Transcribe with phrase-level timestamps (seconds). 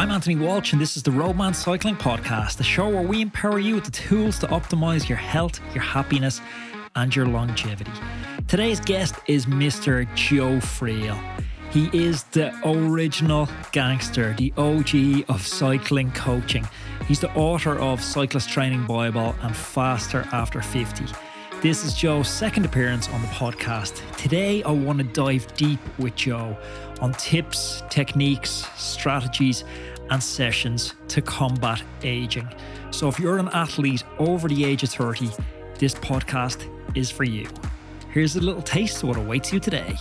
[0.00, 3.58] I'm Anthony Walsh, and this is the Roadman Cycling Podcast, the show where we empower
[3.58, 6.40] you with the tools to optimize your health, your happiness,
[6.96, 7.92] and your longevity.
[8.48, 10.08] Today's guest is Mr.
[10.14, 11.20] Joe Friel.
[11.70, 16.66] He is the original gangster, the OG of cycling coaching.
[17.06, 21.04] He's the author of Cyclist Training Bible and Faster After 50.
[21.60, 24.00] This is Joe's second appearance on the podcast.
[24.16, 26.56] Today, I want to dive deep with Joe
[27.02, 29.64] on tips, techniques, strategies,
[30.10, 32.48] and sessions to combat aging.
[32.90, 35.30] So, if you're an athlete over the age of 30,
[35.78, 37.48] this podcast is for you.
[38.12, 39.96] Here's a little taste of what awaits you today.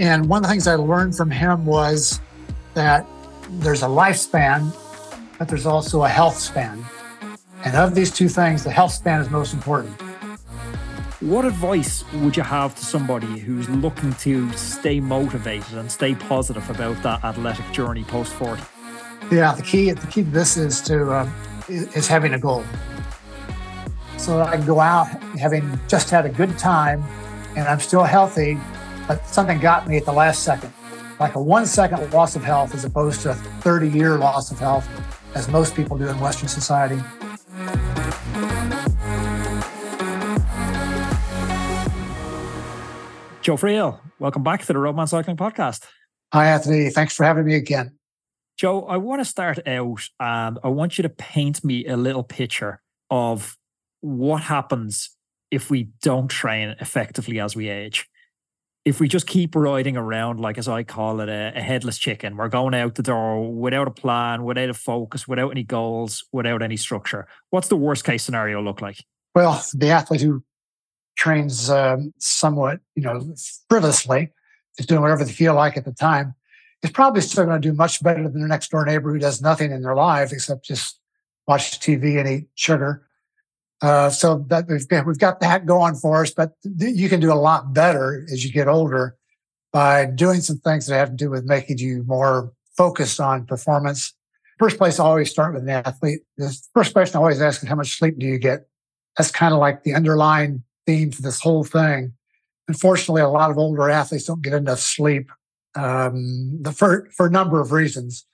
[0.00, 2.20] And one of the things I learned from him was
[2.74, 3.06] that
[3.50, 4.74] there's a lifespan,
[5.38, 6.84] but there's also a health span.
[7.64, 10.00] And of these two things, the health span is most important.
[11.20, 16.70] What advice would you have to somebody who's looking to stay motivated and stay positive
[16.70, 18.62] about that athletic journey post 40?
[19.32, 21.30] Yeah, the key the key to this is to uh,
[21.68, 22.62] is having a goal.
[24.16, 25.08] So I can go out
[25.40, 27.02] having just had a good time,
[27.56, 28.56] and I'm still healthy,
[29.08, 30.72] but something got me at the last second,
[31.18, 34.60] like a one second loss of health as opposed to a 30 year loss of
[34.60, 34.88] health,
[35.34, 37.00] as most people do in Western society.
[43.48, 45.86] Joe Friel, welcome back to the Roadman Cycling Podcast.
[46.34, 46.90] Hi, Anthony.
[46.90, 47.96] Thanks for having me again.
[48.58, 52.22] Joe, I want to start out and I want you to paint me a little
[52.22, 53.56] picture of
[54.02, 55.16] what happens
[55.50, 58.06] if we don't train effectively as we age.
[58.84, 62.36] If we just keep riding around, like as I call it, a, a headless chicken,
[62.36, 66.60] we're going out the door without a plan, without a focus, without any goals, without
[66.60, 67.26] any structure.
[67.48, 69.02] What's the worst case scenario look like?
[69.34, 70.44] Well, the athlete who
[71.18, 73.34] trains um, somewhat, you know,
[73.68, 74.30] frivolously,
[74.78, 76.34] is doing whatever they feel like at the time,
[76.82, 79.42] is probably still going to do much better than their next door neighbor who does
[79.42, 80.98] nothing in their life except just
[81.46, 83.04] watch TV and eat sugar.
[83.82, 87.20] Uh, so that we've got, we've got that going for us, but th- you can
[87.20, 89.16] do a lot better as you get older
[89.72, 94.14] by doing some things that have to do with making you more focused on performance.
[94.58, 96.20] First place, I always start with an athlete.
[96.36, 98.66] The first question I always ask is, how much sleep do you get?
[99.16, 102.14] That's kind of like the underlying theme to this whole thing.
[102.66, 105.30] Unfortunately, a lot of older athletes don't get enough sleep
[105.74, 108.24] um, the, for, for a number of reasons.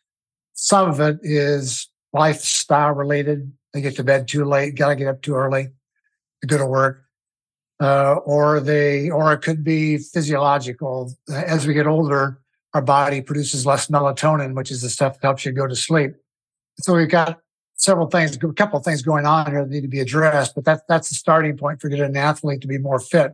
[0.53, 3.53] Some of it is lifestyle related.
[3.72, 5.70] They get to bed too late, got to get up too early
[6.41, 7.00] to go to work.
[7.81, 11.12] Uh, or they, or it could be physiological.
[11.28, 12.41] As we get older,
[12.72, 16.12] our body produces less melatonin, which is the stuff that helps you go to sleep.
[16.78, 17.41] So we've got
[17.77, 20.65] several things, a couple of things going on here that need to be addressed, but
[20.65, 23.33] that's that's the starting point for getting an athlete to be more fit,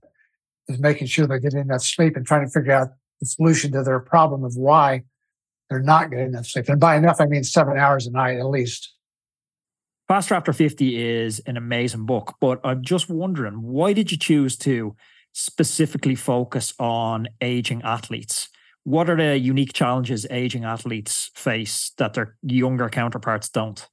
[0.69, 2.89] is making sure they're getting enough sleep and trying to figure out
[3.21, 5.05] the solution to their problem of why
[5.69, 6.69] they're not getting enough sleep.
[6.69, 8.95] And by enough, I mean seven hours a night at least.
[10.09, 14.57] Faster After 50 is an amazing book, but I'm just wondering, why did you choose
[14.59, 14.97] to
[15.33, 18.49] specifically focus on aging athletes?
[18.83, 23.89] What are the unique challenges aging athletes face that their younger counterparts don't?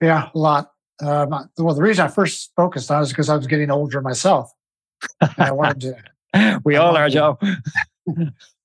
[0.00, 0.70] Yeah, a lot.
[1.00, 4.00] Um, well, the reason I first focused on it is because I was getting older
[4.00, 4.50] myself.
[5.38, 5.80] I wanted
[6.34, 6.60] to.
[6.64, 7.38] we I all are, Joe.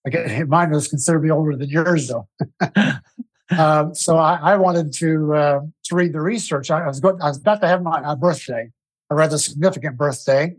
[0.06, 2.28] I get, mine was considerably older than yours, though.
[3.58, 6.72] um, so I, I, wanted to uh, to read the research.
[6.72, 7.22] I, I was going.
[7.22, 8.72] I was about to have my, my birthday,
[9.10, 10.56] a rather significant birthday,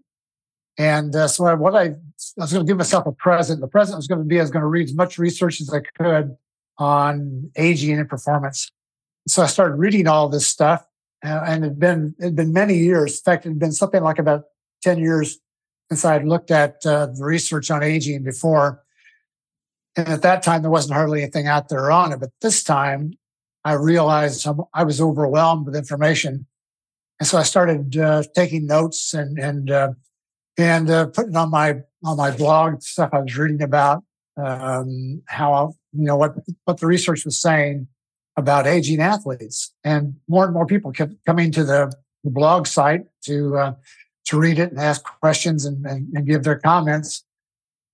[0.79, 1.93] and uh, so I, what I, I
[2.37, 3.61] was going to give myself a present.
[3.61, 5.73] The present was going to be I was going to read as much research as
[5.73, 6.37] I could
[6.79, 8.71] on aging and performance
[9.27, 10.85] so I started reading all this stuff,
[11.25, 13.19] uh, and it'd been it'd been many years.
[13.19, 14.45] In fact, it'd been something like about
[14.83, 15.39] ten years
[15.91, 18.83] since I had looked at uh, the research on aging before.
[19.97, 22.19] And at that time, there wasn't hardly anything out there on it.
[22.19, 23.13] But this time,
[23.65, 26.47] I realized I was overwhelmed with information,
[27.19, 29.93] and so I started uh, taking notes and and uh,
[30.59, 34.05] and uh, putting on my on my blog stuff I was reading about
[34.37, 36.35] um, how you know what
[36.65, 37.89] what the research was saying
[38.37, 41.93] about aging athletes, and more and more people kept coming to the,
[42.25, 43.75] the blog site to uh,
[44.27, 47.25] to read it and ask questions and, and, and, give their comments.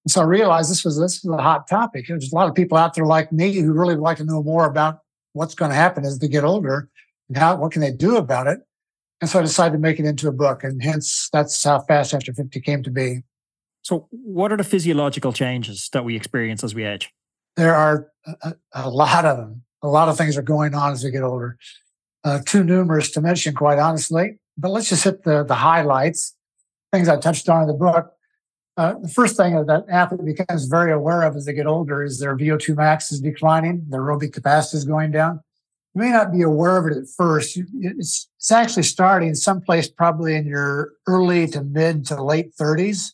[0.04, 2.06] And so I realized this was this was a hot topic.
[2.08, 4.42] There's a lot of people out there like me who really would like to know
[4.42, 5.00] more about
[5.32, 6.88] what's going to happen as they get older
[7.28, 8.60] and how what can they do about it.
[9.20, 12.16] And so I decided to make it into a book, and hence that's how Faster
[12.16, 13.22] After 50 came to be.
[13.82, 17.12] So, what are the physiological changes that we experience as we age?
[17.56, 18.08] There are
[18.43, 21.23] a, a lot of them a lot of things are going on as we get
[21.23, 21.56] older.
[22.23, 24.38] Uh, too numerous to mention, quite honestly.
[24.59, 26.37] But let's just hit the, the highlights,
[26.93, 28.12] things I touched on in the book.
[28.77, 32.19] Uh, the first thing that athlete becomes very aware of as they get older is
[32.19, 35.41] their VO2 max is declining, their aerobic capacity is going down.
[35.94, 37.59] You may not be aware of it at first.
[37.81, 43.12] It's, it's actually starting someplace probably in your early to mid to late 30s,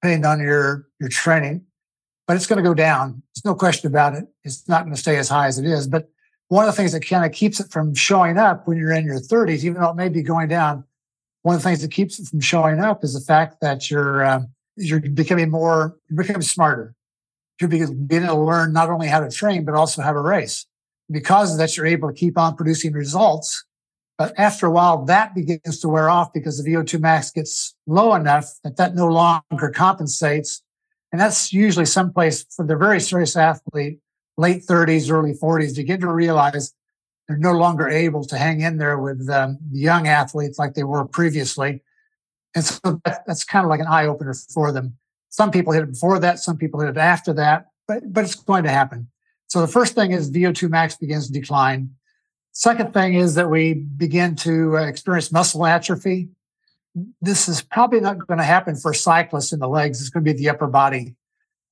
[0.00, 1.66] depending on your, your training,
[2.30, 3.20] but it's going to go down.
[3.34, 4.24] There's no question about it.
[4.44, 5.88] It's not going to stay as high as it is.
[5.88, 6.08] But
[6.46, 9.04] one of the things that kind of keeps it from showing up when you're in
[9.04, 10.84] your 30s, even though it may be going down,
[11.42, 14.24] one of the things that keeps it from showing up is the fact that you're
[14.24, 14.46] um,
[14.76, 16.94] you're becoming more, you're becoming smarter.
[17.60, 20.66] You're beginning to learn not only how to train but also how to race
[21.10, 23.64] because of that, you're able to keep on producing results.
[24.18, 28.14] But after a while, that begins to wear off because the VO2 max gets low
[28.14, 30.62] enough that that no longer compensates.
[31.12, 33.98] And that's usually someplace for the very serious athlete,
[34.36, 36.72] late 30s, early 40s, to get to realize
[37.26, 41.04] they're no longer able to hang in there with um, young athletes like they were
[41.04, 41.82] previously.
[42.54, 44.96] And so that's kind of like an eye opener for them.
[45.28, 48.34] Some people hit it before that, some people hit it after that, but, but it's
[48.34, 49.08] going to happen.
[49.46, 51.90] So the first thing is VO2 max begins to decline.
[52.52, 56.28] Second thing is that we begin to uh, experience muscle atrophy.
[57.20, 60.00] This is probably not going to happen for cyclists in the legs.
[60.00, 61.14] It's going to be the upper body,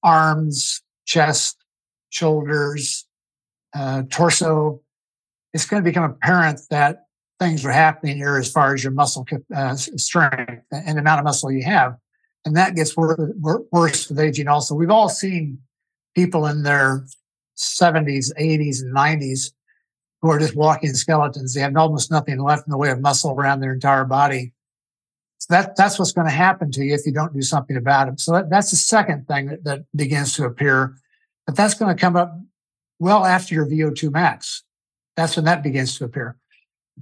[0.03, 1.57] arms, chest,
[2.11, 3.07] shoulders,
[3.75, 4.81] uh, torso.
[5.53, 7.07] It's going to become apparent that
[7.39, 11.25] things are happening here as far as your muscle uh, strength and the amount of
[11.25, 11.97] muscle you have.
[12.45, 13.19] And that gets worse,
[13.73, 14.75] worse with aging also.
[14.75, 15.59] We've all seen
[16.15, 17.07] people in their
[17.57, 19.53] 70s, 80s, and 90s
[20.23, 21.55] who are just walking skeletons.
[21.55, 24.53] They have almost nothing left in the way of muscle around their entire body.
[25.49, 28.21] That, that's what's going to happen to you if you don't do something about it.
[28.21, 30.95] So that, that's the second thing that, that begins to appear.
[31.47, 32.39] But that's going to come up
[32.99, 34.63] well after your VO2 max.
[35.17, 36.37] That's when that begins to appear.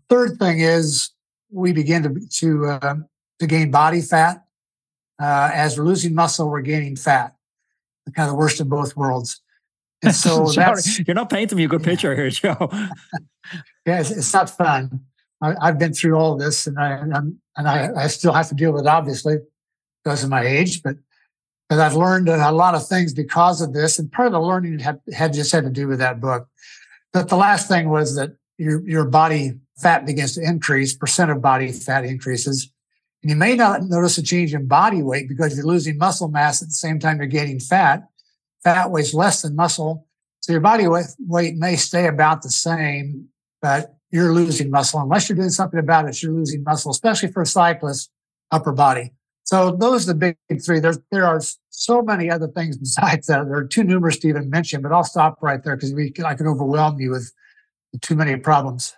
[0.08, 1.10] Third thing is
[1.50, 2.94] we begin to, to, uh,
[3.40, 4.44] to gain body fat.
[5.20, 7.34] Uh, as we're losing muscle, we're gaining fat.
[8.14, 9.40] Kind of the worst of both worlds.
[10.02, 12.56] And so that's, you're not painting me a good picture here, Joe.
[13.86, 15.00] yeah, it's, it's, not fun.
[15.40, 18.54] I, have been through all this, and I and, and I, I, still have to
[18.54, 19.36] deal with it, obviously,
[20.02, 20.82] because of my age.
[20.82, 20.96] But
[21.68, 24.78] but I've learned a lot of things because of this, and part of the learning
[24.78, 26.48] had, had just had to do with that book.
[27.12, 31.42] But the last thing was that your your body fat begins to increase, percent of
[31.42, 32.72] body fat increases.
[33.22, 36.62] And you may not notice a change in body weight because you're losing muscle mass
[36.62, 38.04] at the same time you're gaining fat
[38.66, 40.08] fat weighs less than muscle.
[40.40, 43.28] So your body weight may stay about the same,
[43.62, 45.00] but you're losing muscle.
[45.00, 48.10] Unless you're doing something about it, you're losing muscle, especially for a cyclist,
[48.50, 49.12] upper body.
[49.44, 50.80] So those are the big three.
[50.80, 53.46] There's, there are so many other things besides that.
[53.48, 56.46] They're too numerous to even mention, but I'll stop right there because we I can
[56.46, 57.32] overwhelm you with
[58.00, 58.94] too many problems.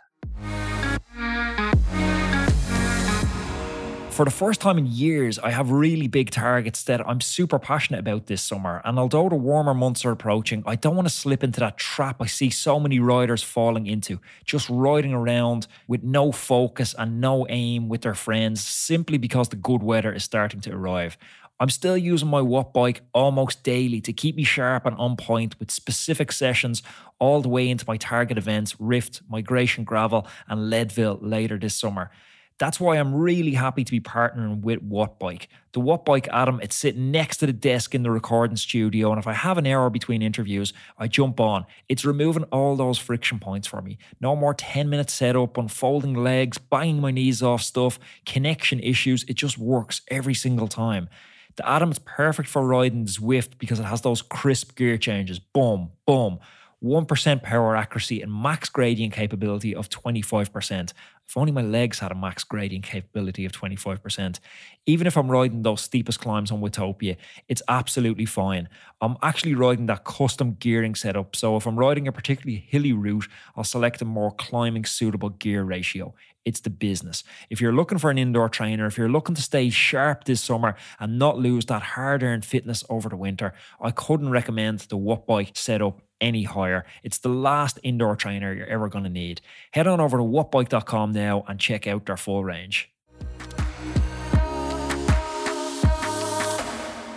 [4.18, 8.00] For the first time in years, I have really big targets that I'm super passionate
[8.00, 8.82] about this summer.
[8.84, 12.16] And although the warmer months are approaching, I don't want to slip into that trap
[12.18, 17.46] I see so many riders falling into, just riding around with no focus and no
[17.48, 21.16] aim with their friends simply because the good weather is starting to arrive.
[21.60, 25.70] I'm still using my Wattbike almost daily to keep me sharp and on point with
[25.70, 26.82] specific sessions
[27.20, 32.10] all the way into my target events, Rift, Migration Gravel, and Leadville later this summer.
[32.58, 35.46] That's why I'm really happy to be partnering with Wattbike.
[35.72, 39.10] The Wattbike Atom, it's sitting next to the desk in the recording studio.
[39.12, 41.66] And if I have an hour between interviews, I jump on.
[41.88, 43.96] It's removing all those friction points for me.
[44.20, 49.24] No more 10 minute setup, unfolding legs, banging my knees off stuff, connection issues.
[49.28, 51.08] It just works every single time.
[51.54, 55.38] The Atom is perfect for riding Zwift because it has those crisp gear changes.
[55.38, 56.40] Boom, boom.
[56.82, 60.92] 1% power accuracy and max gradient capability of 25%.
[61.28, 64.40] If only my legs had a max gradient capability of 25%.
[64.86, 67.18] Even if I'm riding those steepest climbs on Watopia,
[67.48, 68.70] it's absolutely fine.
[69.02, 73.28] I'm actually riding that custom gearing setup, so if I'm riding a particularly hilly route,
[73.54, 76.14] I'll select a more climbing suitable gear ratio.
[76.46, 77.24] It's the business.
[77.50, 80.76] If you're looking for an indoor trainer, if you're looking to stay sharp this summer
[80.98, 85.58] and not lose that hard earned fitness over the winter, I couldn't recommend the Wattbike
[85.58, 86.84] setup any higher.
[87.02, 89.40] It's the last indoor trainer you're ever going to need.
[89.72, 92.90] Head on over to wattbike.com now and check out their full range.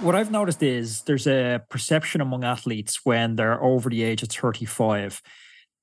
[0.02, 4.30] What I've noticed is there's a perception among athletes when they're over the age of
[4.30, 5.22] 35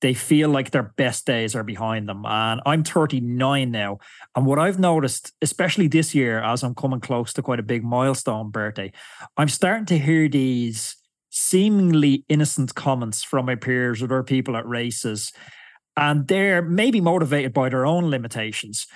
[0.01, 2.25] they feel like their best days are behind them.
[2.25, 3.99] And I'm 39 now.
[4.35, 7.83] And what I've noticed, especially this year, as I'm coming close to quite a big
[7.83, 8.91] milestone birthday,
[9.37, 10.95] I'm starting to hear these
[11.29, 15.31] seemingly innocent comments from my peers or other people at races.
[15.99, 18.87] And they're maybe motivated by their own limitations.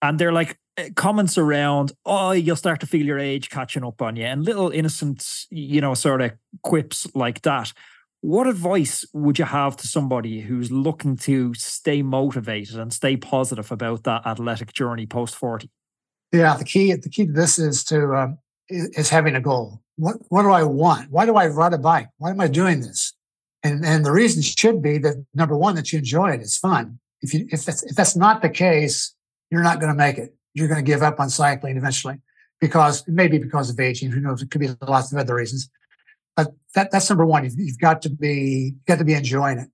[0.00, 4.00] And they're like eh, comments around, oh, you'll start to feel your age catching up
[4.00, 7.72] on you, and little innocent, you know, sort of quips like that.
[8.20, 13.72] What advice would you have to somebody who's looking to stay motivated and stay positive
[13.72, 15.68] about that athletic journey post 40?
[16.30, 18.38] Yeah, the key the key to this is to um,
[18.68, 19.82] is having a goal.
[19.96, 21.10] What what do I want?
[21.10, 22.08] Why do I ride a bike?
[22.18, 23.12] Why am I doing this?
[23.64, 26.40] And and the reason should be that number one that you enjoy it.
[26.40, 26.98] It's fun.
[27.20, 29.14] If you if that's if that's not the case,
[29.50, 30.34] you're not going to make it.
[30.54, 32.20] You're going to give up on cycling eventually
[32.60, 34.10] because maybe because of aging.
[34.10, 34.42] Who knows?
[34.42, 35.70] It could be lots of other reasons.
[36.36, 37.44] But that, that's number one.
[37.44, 39.68] You've, you've got to be got to be enjoying it.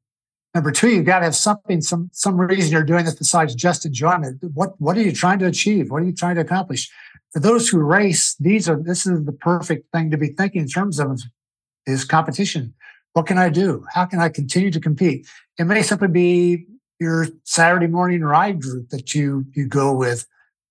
[0.54, 3.86] Number two, you've got to have something, some some reason you're doing this besides just
[3.86, 4.42] enjoyment.
[4.54, 5.90] What what are you trying to achieve?
[5.90, 6.90] What are you trying to accomplish?
[7.32, 10.68] For those who race, these are this is the perfect thing to be thinking in
[10.68, 11.20] terms of
[11.86, 12.74] is competition.
[13.18, 13.84] What can I do?
[13.92, 15.26] How can I continue to compete?
[15.58, 16.66] It may simply be
[17.00, 20.24] your Saturday morning ride group that you you go with.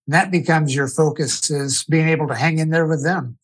[0.06, 3.38] And that becomes your focus is being able to hang in there with them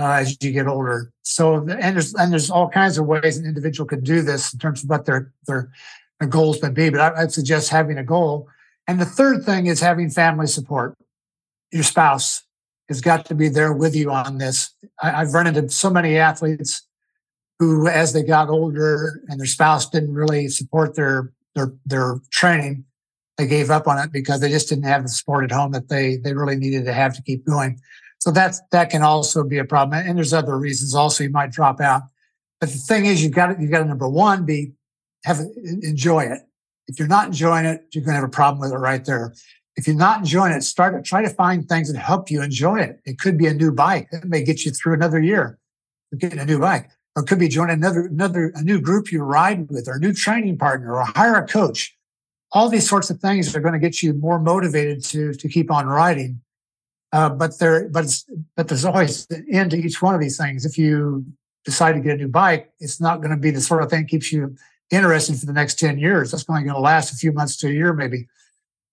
[0.00, 1.12] uh, as you get older.
[1.22, 4.58] So, and there's and there's all kinds of ways an individual could do this in
[4.58, 5.70] terms of what their their,
[6.18, 6.90] their goals may be.
[6.90, 8.48] But I, I'd suggest having a goal.
[8.88, 10.96] And the third thing is having family support.
[11.70, 12.42] Your spouse
[12.88, 14.74] has got to be there with you on this.
[15.00, 16.88] I, I've run into so many athletes
[17.60, 22.84] who, as they got older and their spouse didn't really support their their their training,
[23.36, 25.88] they gave up on it because they just didn't have the support at home that
[25.88, 27.78] they they really needed to have to keep going.
[28.18, 30.02] So that's that can also be a problem.
[30.04, 32.02] And there's other reasons also you might drop out.
[32.60, 34.72] But the thing is, you've got to, you've got to number one be
[35.24, 36.40] have enjoy it.
[36.88, 39.34] If you're not enjoying it, you're going to have a problem with it right there.
[39.76, 42.80] If you're not enjoying it, start to try to find things that help you enjoy
[42.80, 43.00] it.
[43.04, 45.58] It could be a new bike that may get you through another year.
[46.18, 49.68] Getting a new bike, or could be joining another another a new group you ride
[49.70, 51.96] with, or a new training partner, or hire a coach.
[52.52, 55.70] All these sorts of things are going to get you more motivated to to keep
[55.70, 56.40] on riding.
[57.12, 58.06] Uh, but there, but
[58.56, 60.64] but there's always an end to each one of these things.
[60.64, 61.24] If you
[61.64, 64.02] decide to get a new bike, it's not going to be the sort of thing
[64.02, 64.56] that keeps you
[64.90, 66.30] interested for the next ten years.
[66.30, 68.28] That's only going to last a few months to a year, maybe.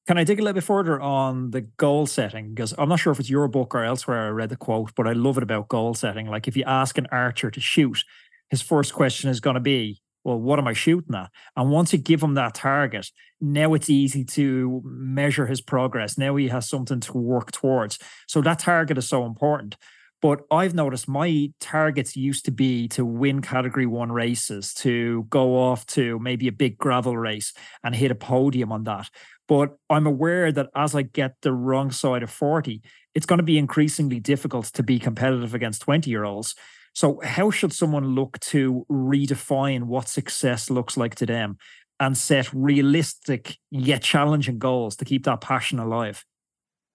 [0.07, 2.53] Can I dig a little bit further on the goal setting?
[2.53, 5.05] Because I'm not sure if it's your book or elsewhere I read the quote, but
[5.05, 6.27] I love it about goal setting.
[6.27, 8.05] Like if you ask an archer to shoot,
[8.49, 11.29] his first question is going to be, well, what am I shooting at?
[11.57, 13.11] And once you give him that target,
[13.41, 16.17] now it's easy to measure his progress.
[16.17, 17.99] Now he has something to work towards.
[18.27, 19.75] So that target is so important.
[20.21, 25.57] But I've noticed my targets used to be to win category one races, to go
[25.57, 29.09] off to maybe a big gravel race and hit a podium on that.
[29.47, 32.81] But I'm aware that as I get the wrong side of 40,
[33.15, 36.55] it's going to be increasingly difficult to be competitive against 20 year olds.
[36.93, 41.57] So, how should someone look to redefine what success looks like to them
[41.99, 46.25] and set realistic yet challenging goals to keep that passion alive?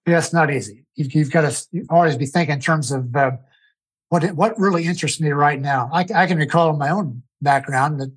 [0.05, 0.85] Yeah, it's not easy.
[0.95, 3.31] You've, you've got to always be thinking in terms of uh,
[4.09, 5.89] what what really interests me right now.
[5.91, 8.11] I, I, can recall in my own background that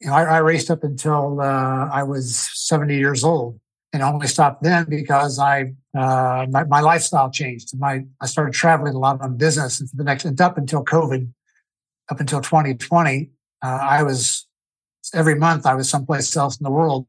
[0.00, 3.58] you know I, I raced up until uh, I was 70 years old,
[3.94, 7.78] and only stopped then because I uh, my, my, lifestyle changed.
[7.78, 10.84] My I started traveling a lot on business, and for the next and up until
[10.84, 11.32] COVID,
[12.10, 13.30] up until 2020,
[13.62, 14.48] uh, I was
[15.14, 17.06] every month I was someplace else in the world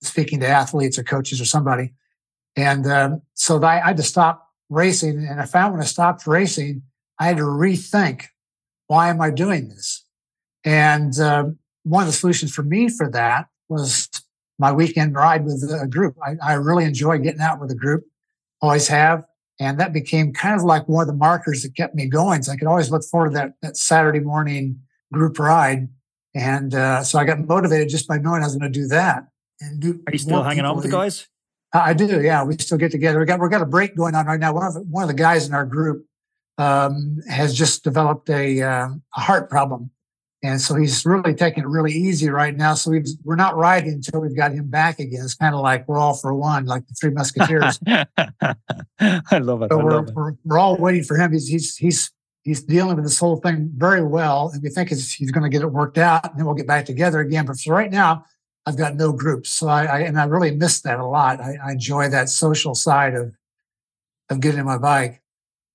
[0.00, 1.92] speaking to athletes or coaches or somebody,
[2.54, 5.26] and um, so I, I had to stop racing.
[5.26, 6.82] And I found when I stopped racing,
[7.18, 8.26] I had to rethink
[8.86, 10.04] why am I doing this,
[10.64, 11.46] and uh,
[11.82, 14.08] one of the solutions for me for that was
[14.60, 16.16] my weekend ride with a group.
[16.22, 18.04] I, I really enjoy getting out with a group,
[18.60, 19.24] always have.
[19.58, 22.42] And that became kind of like one of the markers that kept me going.
[22.42, 24.80] So I could always look forward to that, that Saturday morning
[25.12, 25.88] group ride.
[26.34, 29.24] And uh, so I got motivated just by knowing I was going to do that.
[29.60, 31.26] And do Are you still hanging out with the guys?
[31.72, 32.20] I do.
[32.20, 33.20] Yeah, we still get together.
[33.20, 34.52] We got we got a break going on right now.
[34.52, 36.04] One of the, one of the guys in our group
[36.58, 39.90] um, has just developed a, uh, a heart problem,
[40.42, 42.72] and so he's really taking it really easy right now.
[42.74, 45.20] So we are not riding until we've got him back again.
[45.22, 47.78] It's kind of like we're all for one, like the Three Musketeers.
[47.86, 49.70] I love it.
[49.70, 50.14] So I we're, love it.
[50.14, 51.32] We're, we're, all waiting for him.
[51.32, 52.10] He's he's he's
[52.42, 55.62] he's dealing with this whole thing very well, and we think he's going to get
[55.62, 57.44] it worked out, and then we'll get back together again.
[57.44, 58.24] But for right now,
[58.64, 61.40] I've got no groups, so I, I and I really miss that a lot.
[61.40, 63.34] I, I enjoy that social side of
[64.30, 65.19] of getting on my bike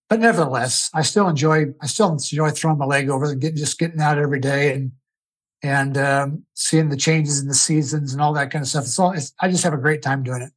[0.09, 3.79] but nevertheless, I still enjoy I still enjoy throwing my leg over and getting just
[3.79, 4.91] getting out every day and
[5.63, 8.83] and um, seeing the changes in the seasons and all that kind of stuff.
[8.83, 10.51] It's all it's, I just have a great time doing it.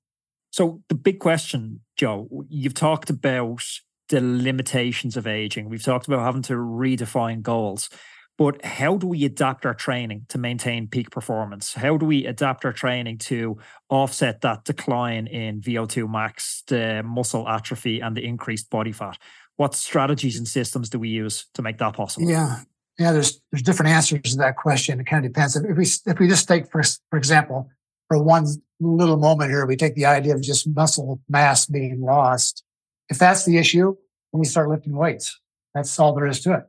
[0.51, 3.63] So the big question, Joe, you've talked about
[4.09, 5.69] the limitations of aging.
[5.69, 7.91] We've talked about having to redefine goals.
[8.39, 11.75] But how do we adapt our training to maintain peak performance?
[11.75, 13.59] How do we adapt our training to
[13.91, 19.19] offset that decline in VO2 max, the muscle atrophy, and the increased body fat?
[19.57, 22.31] What strategies and systems do we use to make that possible?
[22.31, 22.61] Yeah,
[22.97, 23.11] yeah.
[23.11, 25.01] There's there's different answers to that question.
[25.01, 25.57] It kind of depends.
[25.57, 26.81] If we if we just take for
[27.11, 27.69] for example,
[28.07, 28.47] for one
[28.79, 32.63] little moment here, we take the idea of just muscle mass being lost.
[33.09, 33.97] If that's the issue,
[34.33, 35.41] then we start lifting weights.
[35.75, 36.67] That's all there is to it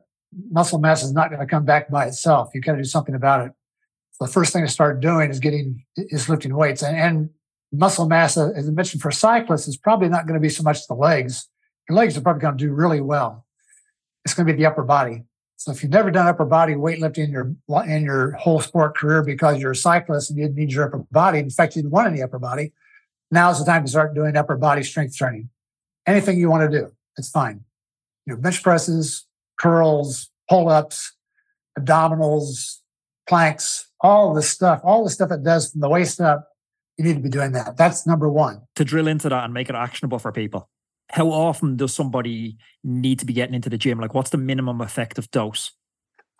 [0.50, 2.50] muscle mass is not going to come back by itself.
[2.54, 3.52] You got to do something about it.
[4.12, 7.30] So the first thing to start doing is getting is lifting weights and, and
[7.72, 10.62] muscle mass, uh, as I mentioned, for cyclists is probably not going to be so
[10.62, 11.48] much the legs.
[11.88, 13.46] Your legs are probably going to do really well.
[14.24, 15.24] It's going to be the upper body.
[15.56, 19.22] So if you've never done upper body weightlifting in your in your whole sport career
[19.22, 21.92] because you're a cyclist and you didn't need your upper body, in fact you didn't
[21.92, 22.72] want any upper body,
[23.30, 25.50] now is the time to start doing upper body strength training.
[26.06, 27.64] Anything you want to do, it's fine.
[28.26, 29.26] You know, bench presses,
[29.60, 31.14] curls, pull ups,
[31.78, 32.78] abdominals,
[33.28, 36.48] planks, all the stuff, all the stuff it does from the waist up.
[36.96, 37.76] You need to be doing that.
[37.76, 38.62] That's number one.
[38.76, 40.68] To drill into that and make it actionable for people,
[41.10, 43.98] how often does somebody need to be getting into the gym?
[43.98, 45.72] Like, what's the minimum effective dose?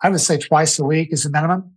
[0.01, 1.73] I would say twice a week is the minimum.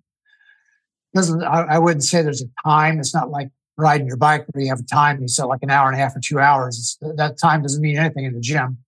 [1.15, 2.99] Doesn't I, I wouldn't say there's a time.
[2.99, 5.21] It's not like riding your bike where you have a time.
[5.21, 6.79] You set like an hour and a half or two hours.
[6.79, 8.84] It's, that time doesn't mean anything in the gym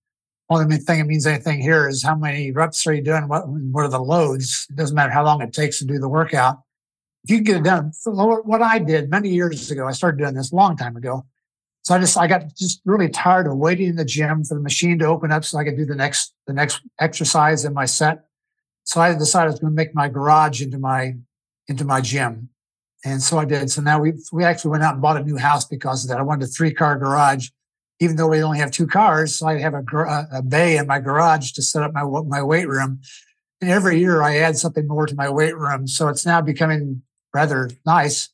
[0.48, 3.28] only thing it means anything here is how many reps are you doing?
[3.28, 4.66] What, what are the loads?
[4.70, 6.58] It doesn't matter how long it takes to do the workout.
[7.24, 10.34] If you can get it done, what I did many years ago, I started doing
[10.34, 11.26] this a long time ago.
[11.82, 14.60] So I just I got just really tired of waiting in the gym for the
[14.60, 17.84] machine to open up so I could do the next the next exercise in my
[17.84, 18.24] set.
[18.82, 21.14] So I decided I was going to make my garage into my
[21.68, 22.48] into my gym,
[23.04, 23.70] and so I did.
[23.70, 26.18] So now we we actually went out and bought a new house because of that.
[26.18, 27.50] I wanted a three car garage
[28.00, 29.82] even though we only have two cars, I have a,
[30.32, 33.00] a bay in my garage to set up my my weight room.
[33.60, 37.02] And every year I add something more to my weight room, so it's now becoming
[37.32, 38.28] rather nice.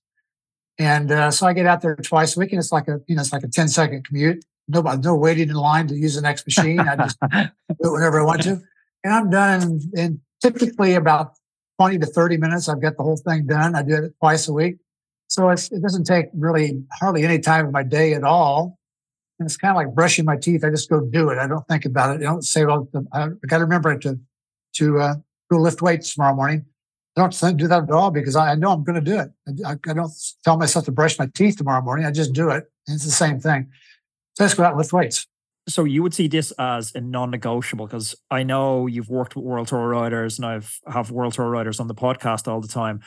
[0.79, 3.15] And uh, so I get out there twice a week, and it's like a you
[3.15, 4.45] know it's like a 10 second commute.
[4.69, 6.81] No, no waiting in line to use the next machine.
[6.81, 8.61] I just do it whenever I want to,
[9.05, 11.35] and I'm done in, in typically about
[11.79, 12.69] 20 to 30 minutes.
[12.69, 13.77] I've got the whole thing done.
[13.77, 14.79] I do it twice a week,
[15.29, 18.77] so it doesn't take really hardly any time of my day at all
[19.43, 20.65] and it's kind of like brushing my teeth.
[20.65, 21.39] I just go do it.
[21.39, 22.21] I don't think about it.
[22.21, 24.19] I don't say, well, I got to remember to,
[24.75, 25.15] to uh,
[25.51, 26.65] go lift weights tomorrow morning.
[27.17, 29.31] I don't do that at all because I know I'm going to do it.
[29.67, 30.13] I, I, don't
[30.45, 32.07] tell myself to brush my teeth tomorrow morning.
[32.07, 32.65] I just do it.
[32.87, 33.71] And it's the same thing.
[34.35, 35.27] So let's go out and lift weights.
[35.69, 39.69] So you would see this as a non-negotiable because I know you've worked with World
[39.69, 43.01] Tour riders and I've have World Tour riders on the podcast all the time.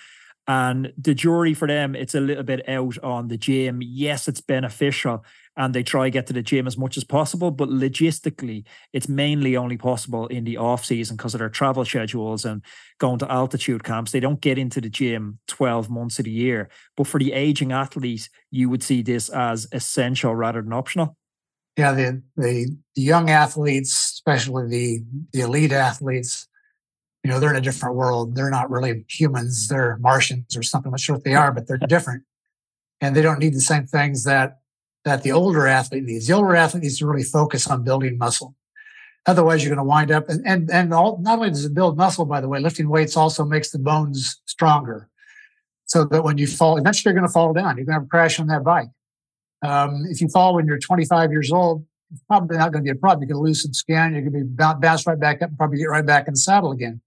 [0.48, 3.80] And the jury for them, it's a little bit out on the gym.
[3.82, 5.24] Yes, it's beneficial
[5.58, 7.52] and they try to get to the gym as much as possible.
[7.52, 12.46] But logistically, it's mainly only possible in the off season because of their travel schedules
[12.46, 12.62] and
[13.00, 14.12] going to altitude camps.
[14.12, 16.70] They don't get into the gym 12 months of the year.
[16.98, 21.18] But for the aging athletes, you would see this as essential rather than optional.
[21.78, 26.48] Yeah, the the, the young athletes, especially the the elite athletes,
[27.24, 28.36] you know, they're in a different world.
[28.36, 29.68] They're not really humans.
[29.68, 30.90] They're Martians or something.
[30.90, 32.24] I'm not sure what they are, but they're different.
[33.02, 34.60] And they don't need the same things that
[35.06, 36.28] that the older athlete needs.
[36.28, 38.56] The older athlete needs to really focus on building muscle.
[39.28, 41.98] Otherwise, you're going to wind up and and, and all, not only does it build
[41.98, 45.10] muscle, by the way, lifting weights also makes the bones stronger.
[45.86, 47.78] So that when you fall, eventually you're going to fall down.
[47.78, 48.90] You're going to have a crash on that bike.
[49.64, 52.96] Um, if you fall when you're 25 years old, it's probably not going to be
[52.96, 53.22] a problem.
[53.22, 54.14] You're going to lose some skin.
[54.14, 56.40] You're going to be bounce right back up and probably get right back in the
[56.40, 57.02] saddle again.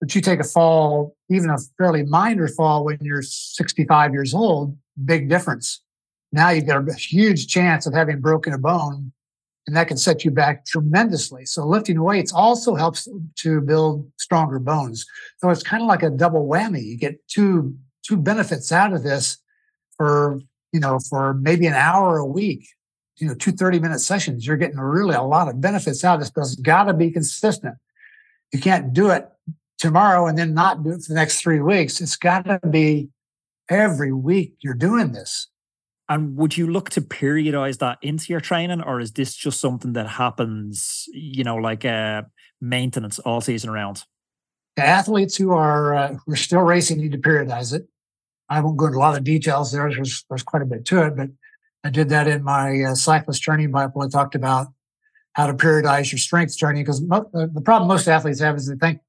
[0.00, 4.76] But you take a fall, even a fairly minor fall when you're 65 years old,
[5.04, 5.82] big difference.
[6.32, 9.12] Now you've got a huge chance of having broken a bone,
[9.66, 11.44] and that can set you back tremendously.
[11.44, 15.06] So lifting weights also helps to build stronger bones.
[15.38, 16.84] So it's kind of like a double whammy.
[16.84, 19.38] You get two two benefits out of this
[19.96, 20.40] for
[20.72, 22.66] you know for maybe an hour a week
[23.18, 26.20] you know two 30 minute sessions you're getting really a lot of benefits out of
[26.20, 27.74] this but it's got to be consistent
[28.52, 29.28] you can't do it
[29.80, 32.00] tomorrow and then not do it for the next three weeks.
[32.00, 33.08] It's got to be
[33.68, 35.48] every week you're doing this.
[36.10, 39.92] And would you look to periodize that into your training, or is this just something
[39.92, 42.22] that happens, you know, like uh,
[42.60, 44.02] maintenance all season around?
[44.74, 47.86] The athletes who are uh, who are still racing need to periodize it.
[48.48, 49.88] I won't go into a lot of details there.
[49.88, 51.28] There's, there's quite a bit to it, but
[51.84, 54.02] I did that in my uh, cyclist training Bible.
[54.02, 54.66] I talked about
[55.34, 58.74] how to periodize your strength training because mo- the problem most athletes have is they
[58.74, 59.00] think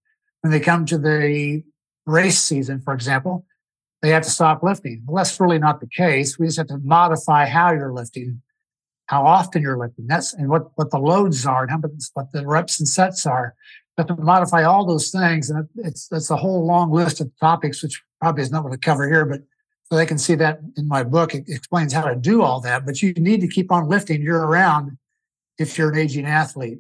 [0.42, 1.64] when they come to the
[2.06, 3.46] race season, for example,
[4.02, 5.04] they have to stop lifting.
[5.06, 6.40] Well, that's really not the case.
[6.40, 8.42] We just have to modify how you're lifting,
[9.06, 10.08] how often you're lifting.
[10.08, 11.80] That's and what, what the loads are and how
[12.14, 13.56] what the reps and sets are.
[13.98, 17.84] But to modify all those things, and it's that's a whole long list of topics,
[17.84, 19.42] which probably is not what to cover here, but
[19.84, 21.36] so they can see that in my book.
[21.36, 22.86] It explains how to do all that.
[22.86, 24.98] But you need to keep on lifting year round
[25.60, 26.80] if you're an aging athlete.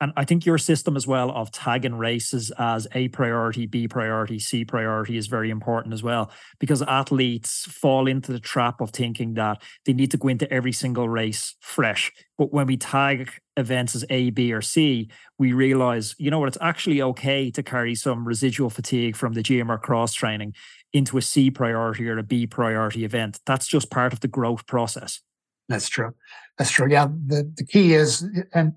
[0.00, 4.38] And I think your system as well of tagging races as A priority, B priority,
[4.38, 6.30] C priority is very important as well
[6.60, 10.72] because athletes fall into the trap of thinking that they need to go into every
[10.72, 12.12] single race fresh.
[12.36, 16.48] But when we tag events as A, B, or C, we realize, you know what,
[16.48, 20.54] it's actually okay to carry some residual fatigue from the gym or cross training
[20.92, 23.40] into a C priority or a B priority event.
[23.46, 25.20] That's just part of the growth process.
[25.68, 26.14] That's true.
[26.56, 26.88] That's true.
[26.88, 27.08] Yeah.
[27.26, 28.74] The, the key is, and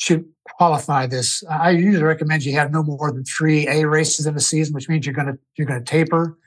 [0.00, 0.24] should
[0.56, 1.44] qualify this.
[1.48, 4.88] I usually recommend you have no more than three A races in a season, which
[4.88, 6.38] means you're going to you're going to taper,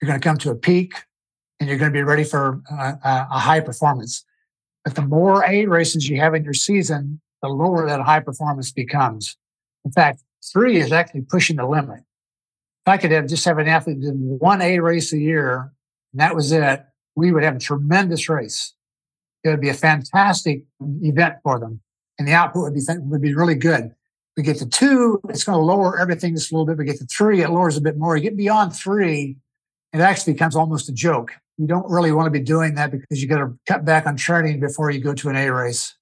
[0.00, 0.92] you're going to come to a peak,
[1.58, 4.24] and you're going to be ready for a, a high performance.
[4.84, 8.70] But the more A races you have in your season, the lower that high performance
[8.70, 9.36] becomes.
[9.84, 12.00] In fact, three is actually pushing the limit.
[12.00, 15.72] If I could have just have an athlete do one A race a year,
[16.12, 16.84] and that was it,
[17.14, 18.74] we would have a tremendous race.
[19.44, 21.80] It would be a fantastic event for them
[22.18, 23.94] and the output would be would be really good.
[24.36, 26.76] We get to two, it's going to lower everything just a little bit.
[26.76, 28.16] We get to three, it lowers a bit more.
[28.16, 29.38] You get beyond three,
[29.92, 31.32] it actually becomes almost a joke.
[31.56, 34.16] You don't really want to be doing that because you got to cut back on
[34.16, 35.94] training before you go to an A race.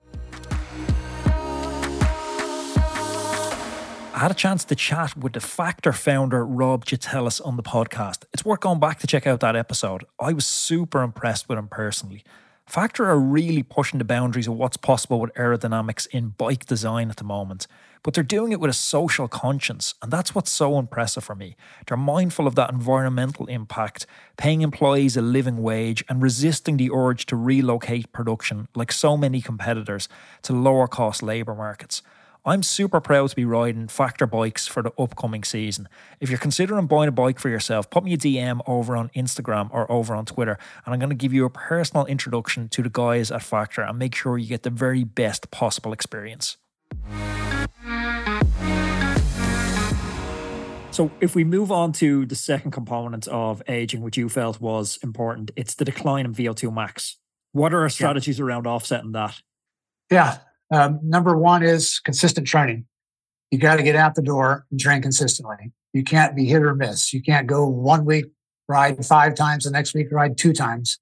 [4.15, 8.25] I had a chance to chat with the Factor founder, Rob Gitelis, on the podcast.
[8.33, 10.05] It's worth going back to check out that episode.
[10.21, 12.25] I was super impressed with him personally.
[12.67, 17.17] Factor are really pushing the boundaries of what's possible with aerodynamics in bike design at
[17.17, 17.67] the moment,
[18.03, 21.57] but they're doing it with a social conscience, and that's what's so impressive for me.
[21.87, 24.07] They're mindful of that environmental impact,
[24.39, 29.43] paying employees a living wage, and resisting the urge to relocate production, like so many
[29.43, 30.09] competitors,
[30.43, 32.03] to lower cost labour markets.
[32.47, 35.89] I'm super proud to be riding Factor bikes for the upcoming season.
[36.21, 39.71] If you're considering buying a bike for yourself, put me a DM over on Instagram
[39.73, 42.91] or over on Twitter, and I'm going to give you a personal introduction to the
[42.91, 46.59] guys at Factor and make sure you get the very best possible experience.
[50.91, 54.99] So, if we move on to the second component of aging, which you felt was
[55.03, 57.17] important, it's the decline in VO2 max.
[57.53, 58.45] What are our strategies yeah.
[58.45, 59.41] around offsetting that?
[60.11, 60.39] Yeah,
[60.75, 62.85] um, number one is consistent training.
[63.53, 65.73] You got to get out the door and train consistently.
[65.93, 67.13] You can't be hit or miss.
[67.13, 68.27] You can't go one week,
[68.69, 70.99] ride five times, the next week, ride two times,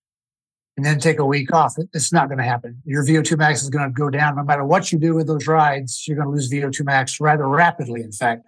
[0.77, 1.77] and then take a week off.
[1.95, 2.83] It's not going to happen.
[2.85, 5.47] Your VO2 max is going to go down no matter what you do with those
[5.47, 6.07] rides.
[6.07, 8.47] You're going to lose VO2 max rather rapidly, in fact.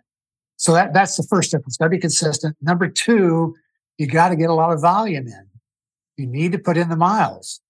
[0.57, 1.63] So that, that's the first step.
[1.67, 2.55] It's got to be consistent.
[2.61, 3.55] Number two,
[3.97, 5.47] you got to get a lot of volume in.
[6.19, 7.63] You need to put in the miles.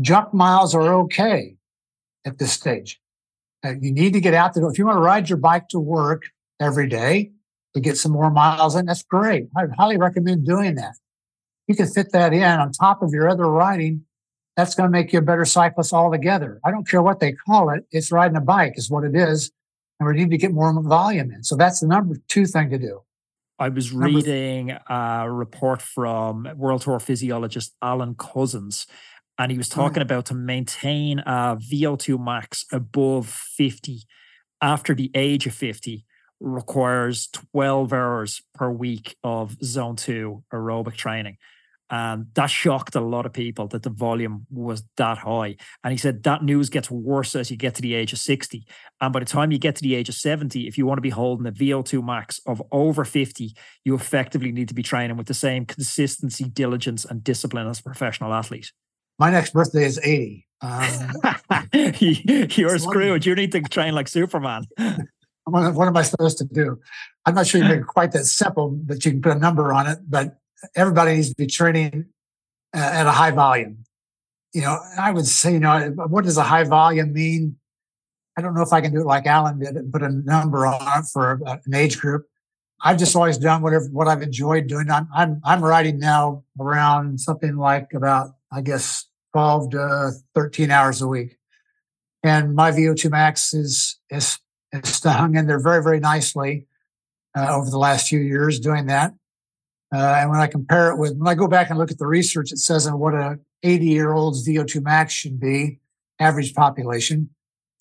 [0.00, 1.56] Junk miles are okay
[2.24, 2.99] at this stage.
[3.64, 4.68] Uh, you need to get out there.
[4.68, 6.24] If you want to ride your bike to work
[6.60, 7.30] every day
[7.74, 9.48] to get some more miles in, that's great.
[9.56, 10.94] I highly recommend doing that.
[11.66, 14.04] You can fit that in on top of your other riding.
[14.56, 16.60] That's going to make you a better cyclist altogether.
[16.64, 17.84] I don't care what they call it.
[17.92, 19.52] It's riding a bike is what it is.
[19.98, 21.44] And we need to get more volume in.
[21.44, 23.02] So that's the number two thing to do.
[23.58, 28.86] I was reading a report from World Tour physiologist Alan Couzens,
[29.40, 34.02] and he was talking about to maintain uh, a VO2 max above 50
[34.60, 36.04] after the age of 50
[36.40, 41.38] requires 12 hours per week of zone 2 aerobic training.
[41.88, 45.56] And that shocked a lot of people that the volume was that high.
[45.82, 48.66] And he said that news gets worse as you get to the age of 60
[49.00, 51.02] and by the time you get to the age of 70 if you want to
[51.02, 55.28] be holding a vo2 max of over 50 you effectively need to be training with
[55.28, 58.70] the same consistency diligence and discipline as a professional athlete
[59.20, 60.46] my next birthday is 80.
[60.62, 61.12] Um,
[62.00, 63.26] You're screwed.
[63.26, 64.64] You need to train like Superman.
[65.44, 66.80] what, am I supposed to do?
[67.26, 69.72] I'm not sure you make it quite that simple, but you can put a number
[69.74, 69.98] on it.
[70.08, 70.38] But
[70.74, 72.06] everybody needs to be training
[72.74, 73.84] uh, at a high volume.
[74.54, 77.56] You know, I would say, you know, what does a high volume mean?
[78.38, 80.66] I don't know if I can do it like Alan did and put a number
[80.66, 82.26] on it for an age group.
[82.82, 84.90] I've just always done whatever what I've enjoyed doing.
[84.90, 91.02] I'm I'm I'm writing now around something like about I guess 12 to 13 hours
[91.02, 91.36] a week.
[92.22, 94.38] And my VO2 max is, is,
[94.72, 96.66] is hung in there very, very nicely
[97.36, 99.12] uh, over the last few years doing that.
[99.92, 102.06] Uh, and when I compare it with, when I go back and look at the
[102.06, 105.80] research, it says on what a 80 year old's VO2 max should be,
[106.18, 107.30] average population.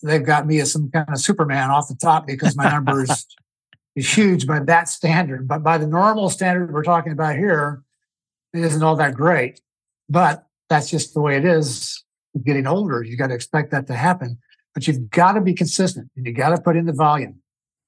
[0.01, 3.27] They've got me as some kind of Superman off the top because my number is,
[3.95, 5.47] is huge by that standard.
[5.47, 7.83] But by the normal standard we're talking about here,
[8.53, 9.61] it isn't all that great.
[10.07, 12.03] But that's just the way it is.
[12.45, 14.37] Getting older, you got to expect that to happen,
[14.73, 17.41] but you've got to be consistent and you got to put in the volume.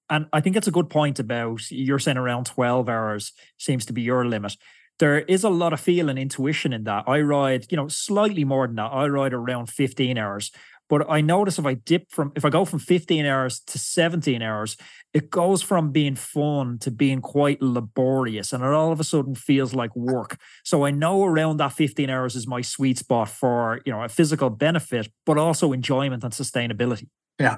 [0.10, 3.94] And I think it's a good point about you're saying around 12 hours seems to
[3.94, 4.58] be your limit.
[5.02, 7.06] There is a lot of feel and intuition in that.
[7.08, 8.92] I ride, you know, slightly more than that.
[8.94, 10.52] I ride around 15 hours.
[10.90, 14.44] But I notice if I dip from, if I go from 15 hours to 17
[14.44, 14.78] hours,
[15.12, 19.34] it goes from being fun to being quite laborious and it all of a sudden
[19.34, 20.38] feels like work.
[20.64, 24.10] So I know around that 15 hours is my sweet spot for, you know, a
[24.10, 27.08] physical benefit, but also enjoyment and sustainability.
[27.40, 27.58] Yeah,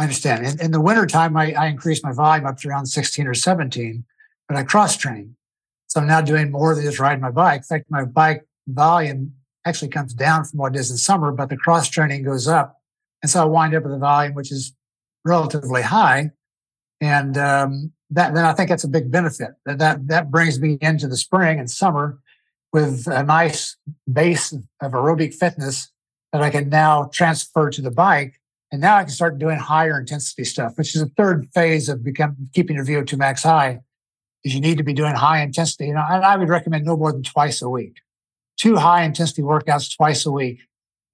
[0.00, 0.44] I understand.
[0.44, 4.04] In, in the wintertime, I, I increase my volume up to around 16 or 17,
[4.48, 5.36] but I cross train.
[5.92, 7.58] So I'm now doing more than just riding my bike.
[7.58, 9.34] In fact, my bike volume
[9.66, 12.80] actually comes down from what it is in summer, but the cross training goes up.
[13.20, 14.74] And so I wind up with a volume which is
[15.22, 16.30] relatively high.
[17.02, 19.50] And um, that then I think that's a big benefit.
[19.66, 22.18] That, that that brings me into the spring and summer
[22.72, 23.76] with a nice
[24.10, 25.92] base of aerobic fitness
[26.32, 28.40] that I can now transfer to the bike.
[28.70, 32.02] And now I can start doing higher intensity stuff, which is a third phase of
[32.02, 33.80] become, keeping your VO2 max high.
[34.44, 36.96] Is you need to be doing high intensity, and I, and I would recommend no
[36.96, 37.98] more than twice a week
[38.62, 40.60] two high intensity workouts twice a week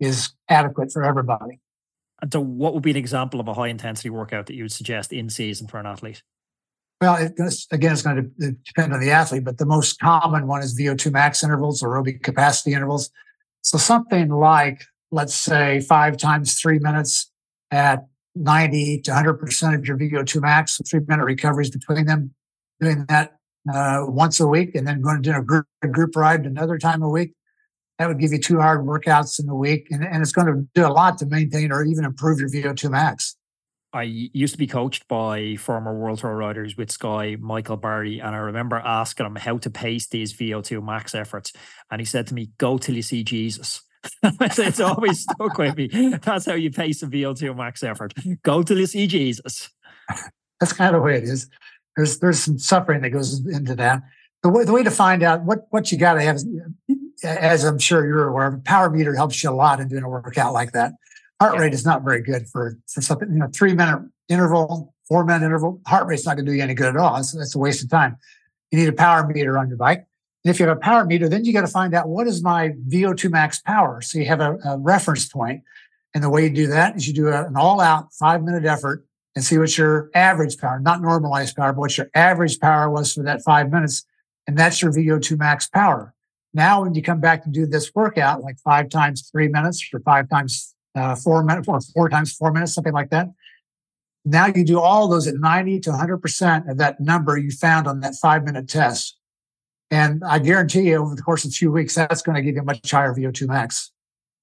[0.01, 1.61] is adequate for everybody.
[2.21, 4.73] And so, what would be an example of a high intensity workout that you would
[4.73, 6.23] suggest in season for an athlete?
[7.01, 7.33] Well, it,
[7.71, 11.13] again, it's going to depend on the athlete, but the most common one is VO2
[11.13, 13.11] max intervals, aerobic capacity intervals.
[13.63, 17.31] So, something like, let's say, five times three minutes
[17.71, 22.35] at 90 to 100% of your VO2 max, three minute recoveries between them,
[22.81, 23.37] doing that
[23.73, 26.79] uh, once a week and then going to do a group, a group ride another
[26.79, 27.33] time a week.
[27.99, 29.89] That would give you two hard workouts in a week.
[29.91, 32.91] And, and it's going to do a lot to maintain or even improve your VO2
[32.91, 33.37] max.
[33.93, 38.35] I used to be coached by former World Tour riders with Sky, Michael Barry, and
[38.35, 41.55] I remember asking him how to pace these VO2 max efforts.
[41.91, 43.81] And he said to me, Go till you see Jesus.
[44.23, 45.89] it's always stuck with me.
[46.23, 48.13] That's how you pace a VO2 max effort.
[48.43, 49.71] Go till you see Jesus.
[50.61, 51.49] That's kind of the way it is
[51.99, 54.03] there's there's some suffering that goes into that.
[54.45, 56.47] The way, the way to find out what what you got to have, is,
[57.25, 60.09] as I'm sure you're aware, a power meter helps you a lot in doing a
[60.09, 60.93] workout like that.
[61.41, 61.61] Heart yeah.
[61.61, 65.45] rate is not very good for for something you know three minute interval, four minute
[65.45, 65.81] interval.
[65.89, 67.17] Heart rate's not going to do you any good at all.
[67.17, 68.17] It's, it's a waste of time.
[68.71, 70.07] You need a power meter on your bike.
[70.45, 72.45] And if you have a power meter, then you got to find out what is
[72.45, 74.01] my VO2 max power.
[74.03, 75.65] So you have a, a reference point.
[76.15, 78.65] And the way you do that is you do a, an all out five minute
[78.65, 79.05] effort
[79.39, 83.13] and see what your average power, not normalized power, but what your average power was
[83.13, 84.05] for that five minutes.
[84.49, 86.13] And that's your VO2 max power.
[86.53, 90.01] Now, when you come back and do this workout, like five times three minutes or
[90.01, 93.29] five times uh, four minutes or four times four minutes, something like that.
[94.25, 98.01] Now you do all those at 90 to 100% of that number you found on
[98.01, 99.17] that five minute test.
[99.93, 102.57] And I guarantee you over the course of a few weeks, that's going to give
[102.57, 103.93] you a much higher VO2 max.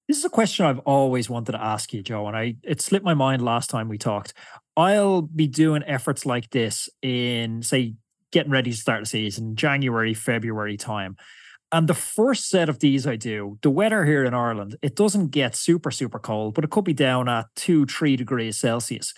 [0.08, 3.04] This is a question I've always wanted to ask you, Joe, and I it slipped
[3.04, 4.32] my mind last time we talked.
[4.76, 7.94] I'll be doing efforts like this in, say,
[8.30, 11.16] getting ready to start the season, January, February time.
[11.72, 15.28] And the first set of these I do, the weather here in Ireland, it doesn't
[15.28, 19.14] get super, super cold, but it could be down at two, three degrees Celsius.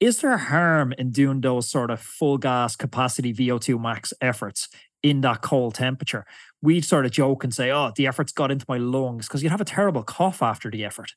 [0.00, 4.68] Is there harm in doing those sort of full gas capacity VO2 max efforts
[5.02, 6.24] in that cold temperature?
[6.62, 9.52] We'd sort of joke and say, oh, the effort's got into my lungs because you'd
[9.52, 11.12] have a terrible cough after the effort.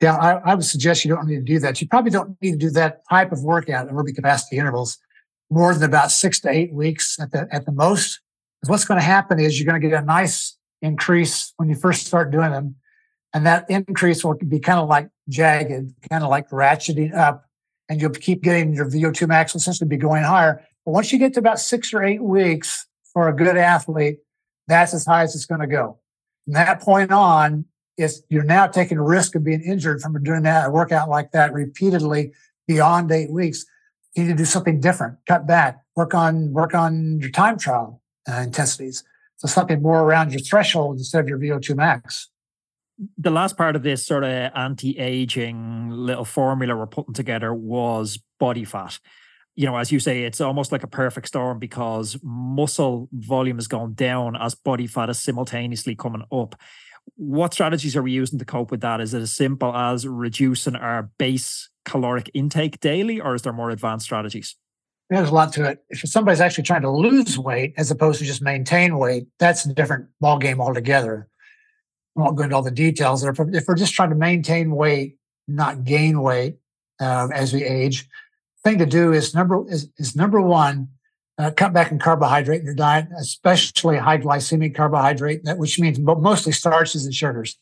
[0.00, 1.80] Yeah, I, I, would suggest you don't need to do that.
[1.80, 4.98] You probably don't need to do that type of workout aerobic capacity intervals
[5.50, 8.20] more than about six to eight weeks at the at the most.
[8.60, 11.74] Because what's going to happen is you're going to get a nice increase when you
[11.74, 12.76] first start doing them,
[13.32, 17.46] and that increase will be kind of like jagged, kind of like ratcheting up,
[17.88, 20.62] and you'll keep getting your VO2 max will essentially be going higher.
[20.84, 24.18] But once you get to about six or eight weeks for a good athlete,
[24.68, 25.98] that's as high as it's going to go.
[26.44, 27.64] From that point on,
[27.96, 32.32] it's you're now taking risk of being injured from doing that workout like that repeatedly
[32.66, 33.64] beyond eight weeks.
[34.14, 38.02] You need to do something different, cut back, work on work on your time trial
[38.30, 39.04] uh, intensities.
[39.36, 42.30] So something more around your threshold instead of your VO2 max.
[43.18, 48.64] The last part of this sort of anti-aging little formula we're putting together was body
[48.64, 48.98] fat
[49.56, 53.66] you know, as you say, it's almost like a perfect storm because muscle volume has
[53.66, 56.54] gone down as body fat is simultaneously coming up
[57.14, 59.00] what strategies are we using to cope with that?
[59.00, 63.70] Is it as simple as reducing our base caloric intake daily, or is there more
[63.70, 64.56] advanced strategies?
[65.08, 65.84] There's a lot to it.
[65.88, 69.72] If somebody's actually trying to lose weight as opposed to just maintain weight, that's a
[69.72, 71.28] different ballgame altogether.
[72.16, 73.24] I won't go into all the details.
[73.24, 73.38] If
[73.68, 75.16] we're just trying to maintain weight,
[75.46, 76.56] not gain weight
[76.98, 78.08] um, as we age,
[78.64, 80.88] thing to do is number is, is number one
[81.38, 86.52] uh, cut back in carbohydrate in your diet, especially high glycemic carbohydrate, which means mostly
[86.52, 87.58] starches and sugars.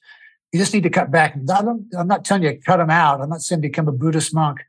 [0.52, 1.34] You just need to cut back.
[1.34, 3.20] I'm not telling you cut them out.
[3.20, 4.60] I'm not saying become a Buddhist monk.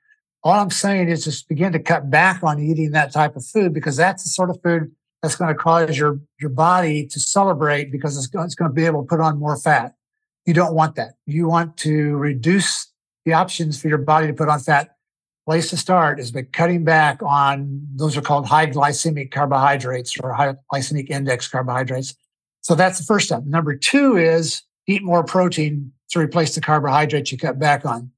[0.44, 3.74] All I'm saying is just begin to cut back on eating that type of food
[3.74, 4.92] because that's the sort of food
[5.22, 8.86] that's going to cause your, your body to celebrate because it's, it's going to be
[8.86, 9.96] able to put on more fat.
[10.46, 11.16] You don't want that.
[11.26, 12.92] You want to reduce
[13.26, 14.95] the options for your body to put on fat.
[15.46, 20.34] Place to start is by cutting back on those are called high glycemic carbohydrates or
[20.34, 22.16] high glycemic index carbohydrates.
[22.62, 23.44] So that's the first step.
[23.46, 28.10] Number two is eat more protein to replace the carbohydrates you cut back on.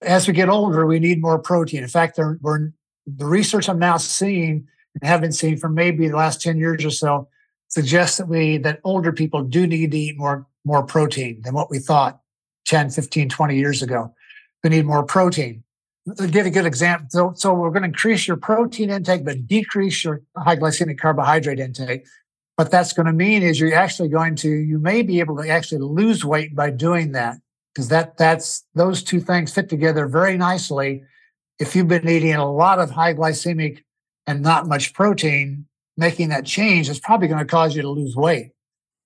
[0.00, 1.82] As we get older, we need more protein.
[1.82, 2.70] In fact, we're,
[3.06, 4.66] the research I'm now seeing
[5.00, 7.28] and have been seeing for maybe the last 10 years or so
[7.68, 11.70] suggests that we that older people do need to eat more more protein than what
[11.70, 12.20] we thought
[12.66, 14.14] 10 15 20 years ago
[14.62, 15.62] we need more protein
[16.16, 17.06] to give a good example.
[17.10, 21.58] So, so we're going to increase your protein intake but decrease your high glycemic carbohydrate
[21.58, 22.06] intake.
[22.56, 25.48] What that's going to mean is you're actually going to you may be able to
[25.48, 27.36] actually lose weight by doing that
[27.74, 31.02] because that that's those two things fit together very nicely.
[31.58, 33.82] If you've been eating a lot of high glycemic
[34.26, 35.66] and not much protein
[35.96, 38.52] making that change is probably going to cause you to lose weight.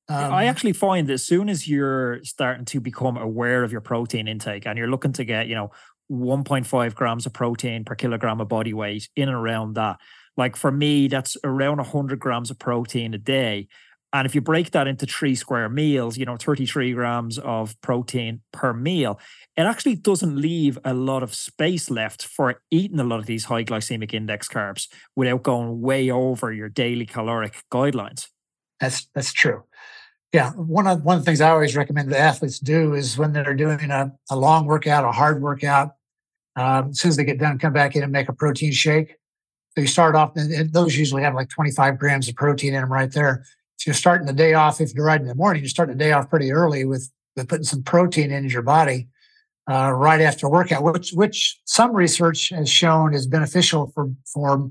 [0.08, 3.80] Um, I actually find that as soon as you're starting to become aware of your
[3.80, 5.70] protein intake and you're looking to get, you know,
[6.10, 9.98] 1.5 grams of protein per kilogram of body weight in and around that,
[10.36, 13.68] like for me, that's around 100 grams of protein a day.
[14.12, 18.40] And if you break that into three square meals, you know, 33 grams of protein
[18.52, 19.20] per meal,
[19.56, 23.44] it actually doesn't leave a lot of space left for eating a lot of these
[23.44, 28.28] high glycemic index carbs without going way over your daily caloric guidelines.
[28.80, 29.62] That's that's true.
[30.32, 33.32] Yeah, one of one of the things I always recommend the athletes do is when
[33.32, 35.94] they're doing a, a long workout, a hard workout,
[36.56, 39.16] um, as soon as they get done, come back in and make a protein shake.
[39.74, 42.92] So you start off, and those usually have like 25 grams of protein in them
[42.92, 43.44] right there.
[43.76, 44.80] So you're starting the day off.
[44.80, 47.48] If you're riding in the morning, you're starting the day off pretty early with, with
[47.48, 49.08] putting some protein into your body
[49.70, 54.70] uh, right after workout, which which some research has shown is beneficial for for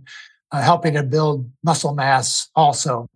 [0.52, 3.08] uh, helping to build muscle mass also.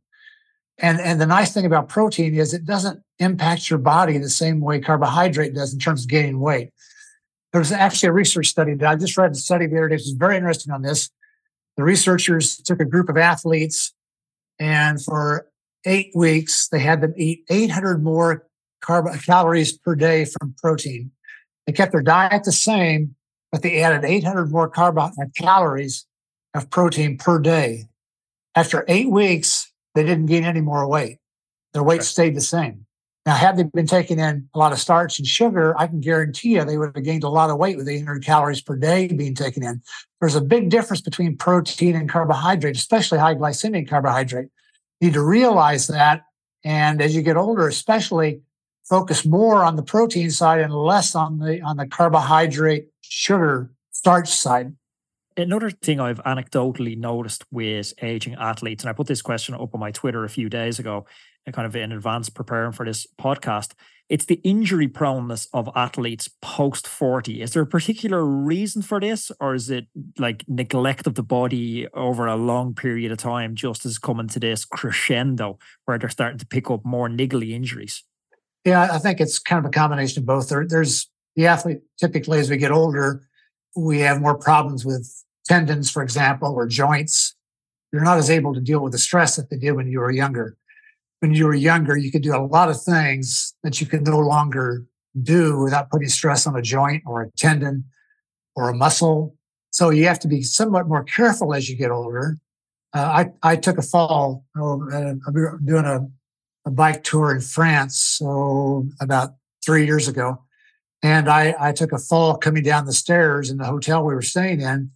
[0.80, 4.60] And, and the nice thing about protein is it doesn't impact your body the same
[4.60, 6.72] way carbohydrate does in terms of gaining weight.
[7.54, 9.96] There's actually a research study that I just read a study the other day.
[9.96, 11.10] It was very interesting on this.
[11.78, 13.94] The researchers took a group of athletes
[14.60, 15.48] and for
[15.86, 18.48] eight weeks, they had them eat 800 more
[18.84, 21.12] carb- calories per day from protein.
[21.66, 23.16] They kept their diet the same,
[23.52, 26.06] but they added 800 more carb- uh, calories
[26.54, 27.86] of protein per day.
[28.56, 31.20] After eight weeks, they didn't gain any more weight.
[31.74, 32.06] Their weight right.
[32.06, 32.83] stayed the same.
[33.26, 36.56] Now, had they been taking in a lot of starch and sugar, I can guarantee
[36.56, 39.34] you they would have gained a lot of weight with 800 calories per day being
[39.34, 39.82] taken in.
[40.20, 44.50] There's a big difference between protein and carbohydrate, especially high glycemic carbohydrate.
[45.00, 46.24] You need to realize that.
[46.66, 48.42] And as you get older, especially
[48.84, 54.30] focus more on the protein side and less on the on the carbohydrate, sugar, starch
[54.30, 54.74] side
[55.38, 59.80] another thing I've anecdotally noticed with aging athletes, and I put this question up on
[59.80, 61.06] my Twitter a few days ago,
[61.52, 63.74] kind of in advance preparing for this podcast,
[64.10, 67.42] it's the injury proneness of athletes post 40.
[67.42, 71.88] Is there a particular reason for this, or is it like neglect of the body
[71.94, 76.40] over a long period of time, just as coming to this crescendo where they're starting
[76.40, 78.04] to pick up more niggly injuries?
[78.66, 80.48] Yeah, I think it's kind of a combination of both.
[80.50, 83.28] There, there's the athlete typically as we get older,
[83.76, 85.12] we have more problems with
[85.46, 87.36] tendons, for example, or joints.
[87.92, 90.12] You're not as able to deal with the stress that they did when you were
[90.12, 90.58] younger.
[91.24, 94.20] When you were younger, you could do a lot of things that you can no
[94.20, 94.86] longer
[95.22, 97.86] do without putting stress on a joint or a tendon
[98.58, 99.34] or a muscle.
[99.72, 102.40] So you have to be somewhat more careful as you get older.
[102.94, 105.14] Uh, I, I took a fall oh, uh,
[105.64, 106.06] doing a,
[106.66, 110.44] a bike tour in France, so about three years ago.
[111.04, 114.22] And I, I took a fall coming down the stairs in the hotel we were
[114.22, 114.92] staying in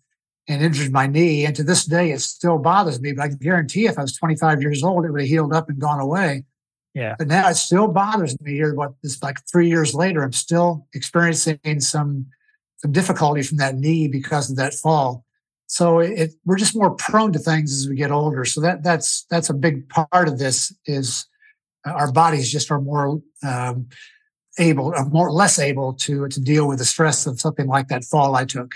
[0.48, 1.46] and injured my knee.
[1.46, 3.14] And to this day, it still bothers me.
[3.14, 5.70] But I can guarantee if I was 25 years old, it would have healed up
[5.70, 6.46] and gone away.
[6.94, 7.16] Yeah.
[7.18, 8.74] But now it still bothers me here.
[8.74, 12.28] What this like three years later, I'm still experiencing some
[12.78, 15.26] some difficulty from that knee because of that fall.
[15.68, 18.46] So it, we're just more prone to things as we get older.
[18.46, 21.28] So that that's that's a big part of this is
[21.86, 23.88] our bodies just are more um,
[24.58, 28.06] able, are more less able to to deal with the stress of something like that
[28.06, 28.74] fall I took.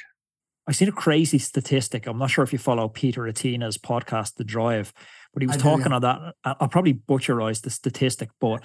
[0.72, 2.08] I seen a crazy statistic.
[2.08, 4.94] I'm not sure if you follow Peter Attia's podcast, The Drive,
[5.34, 5.96] but he was I talking do, yeah.
[5.98, 6.36] on that.
[6.46, 8.64] I'll probably butcherize the statistic, but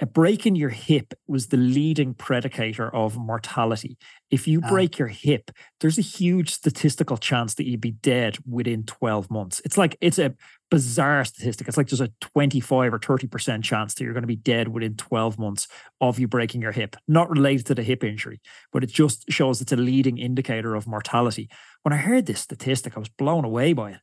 [0.00, 3.98] a break in your hip was the leading predicator of mortality.
[4.30, 4.68] If you ah.
[4.68, 9.60] break your hip, there's a huge statistical chance that you'd be dead within 12 months.
[9.64, 10.34] It's like, it's a
[10.70, 11.66] bizarre statistic.
[11.66, 14.94] It's like there's a 25 or 30% chance that you're going to be dead within
[14.94, 15.66] 12 months
[16.00, 18.40] of you breaking your hip, not related to the hip injury,
[18.72, 21.48] but it just shows it's a leading indicator of mortality.
[21.82, 24.00] When I heard this statistic, I was blown away by it.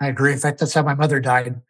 [0.00, 0.32] I agree.
[0.32, 1.60] In fact, that's how my mother died.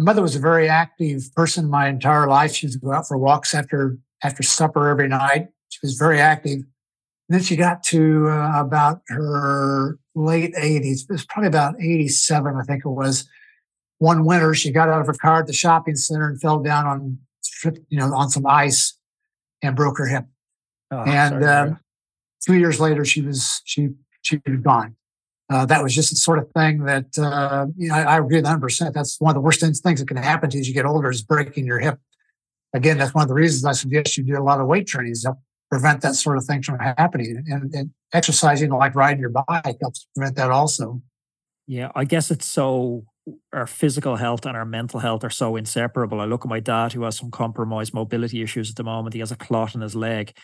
[0.00, 2.54] My mother was a very active person my entire life.
[2.54, 5.48] She used to go out for walks after after supper every night.
[5.68, 6.60] She was very active.
[6.60, 6.64] And
[7.28, 11.02] then she got to uh, about her late 80s.
[11.02, 13.28] It was probably about 87, I think it was.
[13.98, 16.86] One winter, she got out of her car at the shopping center and fell down
[16.86, 17.18] on,
[17.90, 18.96] you know, on some ice
[19.60, 20.24] and broke her hip.
[20.90, 21.78] Oh, and um,
[22.42, 23.90] two years later, she was she
[24.22, 24.96] she was gone
[25.50, 28.40] uh, that was just the sort of thing that uh, you know, I, I agree
[28.40, 28.60] 100.
[28.60, 30.86] percent That's one of the worst things that can happen to you as you get
[30.86, 31.98] older is breaking your hip.
[32.72, 35.14] Again, that's one of the reasons I suggest you do a lot of weight training
[35.22, 35.34] to
[35.68, 37.42] prevent that sort of thing from happening.
[37.48, 41.02] And, and exercising, like riding your bike, helps prevent that also.
[41.66, 43.04] Yeah, I guess it's so
[43.52, 46.20] our physical health and our mental health are so inseparable.
[46.20, 49.14] I look at my dad who has some compromised mobility issues at the moment.
[49.14, 50.36] He has a clot in his leg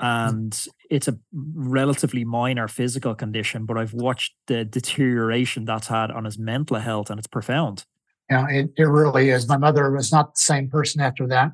[0.00, 0.28] Mm-hmm.
[0.28, 6.24] and it's a relatively minor physical condition, but I've watched the deterioration that's had on
[6.24, 7.84] his mental health, and it's profound.
[8.30, 9.48] Yeah, it, it really is.
[9.48, 11.52] My mother was not the same person after that.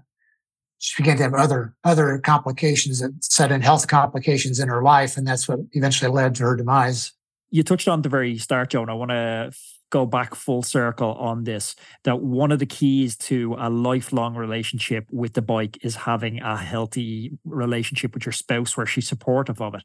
[0.79, 5.17] She began to have other other complications that set in health complications in her life,
[5.17, 7.13] and that's what eventually led to her demise.
[7.51, 8.91] You touched on the very start, Joan.
[8.91, 9.53] I want to
[9.91, 15.07] go back full circle on this that one of the keys to a lifelong relationship
[15.11, 19.75] with the bike is having a healthy relationship with your spouse where she's supportive of
[19.75, 19.83] it.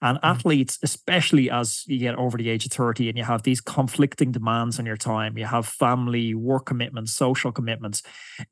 [0.00, 0.20] And mm.
[0.22, 4.32] athletes, especially as you get over the age of 30 and you have these conflicting
[4.32, 8.02] demands on your time, you have family, work commitments, social commitments.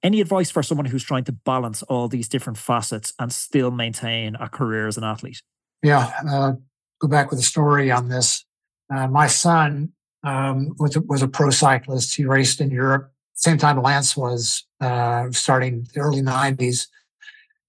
[0.02, 4.36] Any advice for someone who's trying to balance all these different facets and still maintain
[4.36, 5.42] a career as an athlete?
[5.82, 6.52] Yeah, uh,
[7.00, 8.44] go back with a story on this.
[8.92, 9.92] Uh, my son
[10.22, 12.16] um, was was a pro cyclist.
[12.16, 13.12] He raced in Europe.
[13.34, 16.88] Same time Lance was uh, starting the early '90s,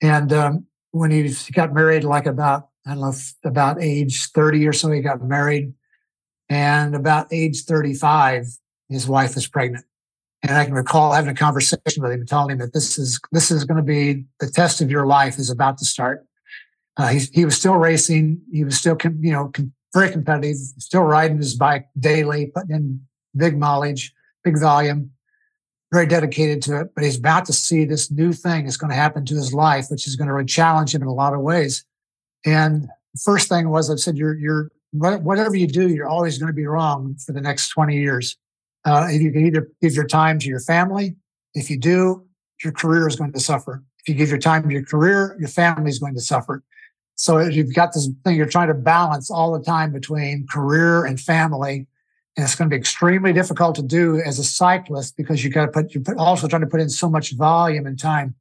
[0.02, 4.74] and um, when he got married, like about I don't know about age 30 or
[4.74, 5.74] so, he got married,
[6.50, 8.48] and about age 35,
[8.90, 9.86] his wife was pregnant.
[10.44, 13.52] And I can recall having a conversation with him, telling him that this is this
[13.52, 16.26] is going to be the test of your life is about to start.
[16.98, 18.42] Uh, he, he was still racing.
[18.52, 19.52] He was still, you know,
[19.94, 23.02] very competitive, still riding his bike daily, putting in
[23.36, 24.14] big mileage,
[24.44, 25.12] big volume,
[25.92, 26.96] very dedicated to it.
[26.96, 29.88] But he's about to see this new thing is going to happen to his life,
[29.90, 31.86] which is going to really challenge him in a lot of ways.
[32.46, 32.88] And
[33.24, 36.66] first thing was I said, you're, you're, whatever you do, you're always going to be
[36.66, 38.38] wrong for the next 20 years.
[38.86, 41.16] Uh, if you can either give your time to your family,
[41.54, 42.26] if you do,
[42.64, 43.84] your career is going to suffer.
[44.00, 46.64] If you give your time to your career, your family is going to suffer.
[47.22, 51.22] So you've got this thing you're trying to balance all the time between career and
[51.22, 51.86] family.
[52.36, 55.68] And it's going to be extremely difficult to do as a cyclist because you've got
[55.68, 58.34] to put, you're also trying to put in so much volume and time.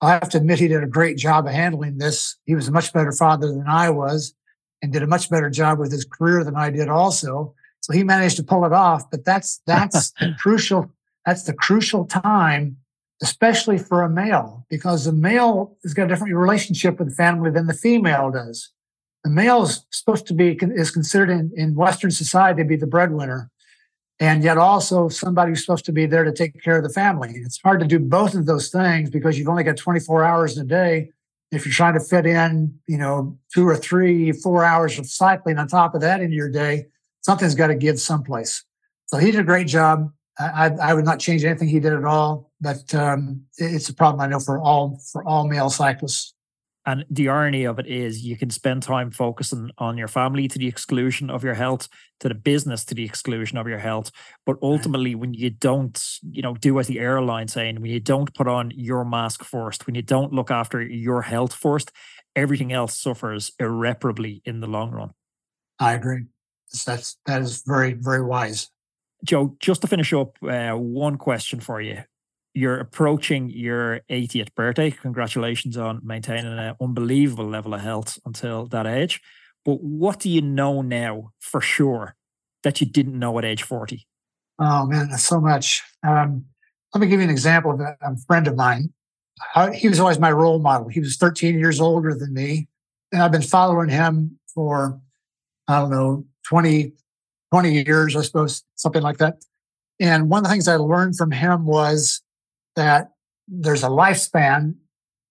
[0.00, 2.36] I have to admit he did a great job of handling this.
[2.46, 4.32] He was a much better father than I was
[4.80, 7.54] and did a much better job with his career than I did also.
[7.80, 10.90] So he managed to pull it off, but that's, that's crucial,
[11.26, 12.78] that's the crucial time
[13.22, 17.50] especially for a male, because the male has got a different relationship with the family
[17.50, 18.70] than the female does.
[19.24, 22.86] The male is supposed to be is considered in, in Western society to be the
[22.86, 23.50] breadwinner,
[24.20, 27.32] and yet also somebody who's supposed to be there to take care of the family.
[27.36, 30.64] It's hard to do both of those things because you've only got 24 hours in
[30.64, 31.10] a day.
[31.50, 35.58] If you're trying to fit in, you know, two or three, four hours of cycling
[35.58, 36.86] on top of that in your day,
[37.22, 38.64] something's got to give someplace.
[39.06, 40.12] So he did a great job.
[40.38, 44.20] I, I would not change anything he did at all, but um, it's a problem
[44.20, 46.34] I know for all for all male cyclists.
[46.88, 50.56] And the irony of it is, you can spend time focusing on your family to
[50.56, 51.88] the exclusion of your health,
[52.20, 54.12] to the business to the exclusion of your health.
[54.44, 58.32] But ultimately, when you don't, you know, do as the airline saying, when you don't
[58.34, 61.90] put on your mask first, when you don't look after your health first,
[62.36, 65.10] everything else suffers irreparably in the long run.
[65.80, 66.26] I agree.
[66.86, 68.70] That's that is very very wise.
[69.24, 72.02] Joe, just to finish up, uh, one question for you.
[72.54, 74.90] You're approaching your 80th birthday.
[74.90, 79.20] Congratulations on maintaining an unbelievable level of health until that age.
[79.64, 82.14] But what do you know now for sure
[82.62, 84.06] that you didn't know at age 40?
[84.58, 85.82] Oh, man, so much.
[86.06, 86.46] Um,
[86.94, 88.92] let me give you an example of a, friend of mine.
[89.54, 90.88] I, he was always my role model.
[90.88, 92.68] He was 13 years older than me.
[93.12, 94.98] And I've been following him for,
[95.68, 96.92] I don't know, 20,
[97.52, 99.44] 20 years, I suppose, something like that.
[100.00, 102.22] And one of the things I learned from him was
[102.74, 103.12] that
[103.48, 104.74] there's a lifespan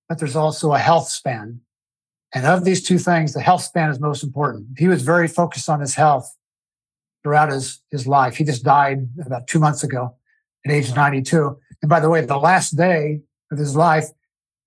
[0.07, 1.61] but there's also a health span.
[2.33, 4.67] And of these two things, the health span is most important.
[4.77, 6.35] He was very focused on his health
[7.23, 8.35] throughout his, his life.
[8.35, 10.15] He just died about two months ago
[10.65, 11.57] at age 92.
[11.81, 14.05] And by the way, the last day of his life,